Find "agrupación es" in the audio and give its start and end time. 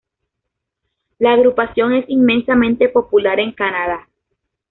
1.33-2.05